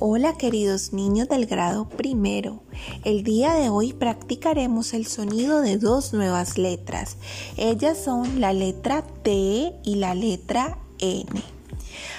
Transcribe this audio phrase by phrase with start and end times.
[0.00, 2.64] Hola queridos niños del grado primero.
[3.04, 7.16] El día de hoy practicaremos el sonido de dos nuevas letras.
[7.56, 11.30] Ellas son la letra T y la letra N.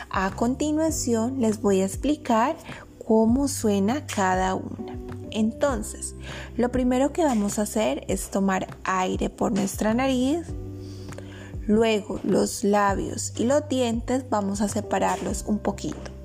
[0.10, 2.56] A continuación les voy a explicar
[3.06, 4.98] cómo suena cada una.
[5.32, 6.16] Entonces,
[6.56, 10.48] lo primero que vamos a hacer es tomar aire por nuestra nariz.
[11.68, 16.16] Luego los labios y los dientes vamos a separarlos un poquito.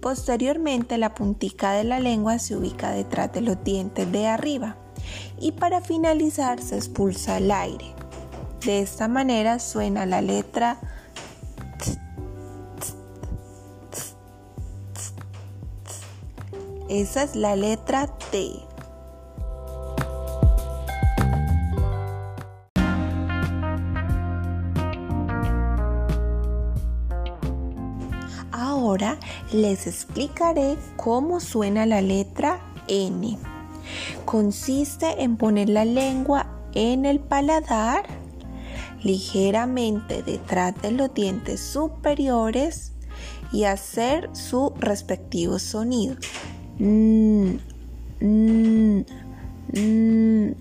[0.00, 4.76] Posteriormente la puntica de la lengua se ubica detrás de los dientes de arriba
[5.38, 7.94] y para finalizar se expulsa el aire.
[8.64, 10.78] De esta manera suena la letra
[16.88, 18.52] Esa es la letra T.
[28.64, 29.18] Ahora
[29.52, 33.36] les explicaré cómo suena la letra N.
[34.24, 38.06] Consiste en poner la lengua en el paladar,
[39.02, 42.92] ligeramente detrás de los dientes superiores
[43.52, 46.16] y hacer su respectivo sonido.
[46.78, 47.56] Mm,
[48.22, 49.04] mm,
[49.74, 50.54] mm,